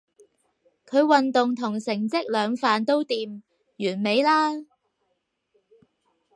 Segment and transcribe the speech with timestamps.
[0.87, 3.43] 佢運動同成績兩瓣都掂，
[3.77, 4.65] 完美啦